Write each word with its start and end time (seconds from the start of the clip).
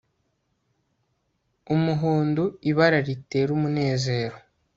Umuhondoibara 1.75 2.97
ritera 3.07 3.49
umunezero 3.57 4.37